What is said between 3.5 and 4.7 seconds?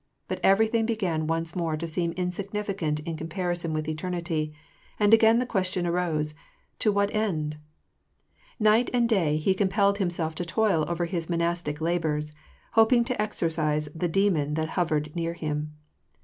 with eternity,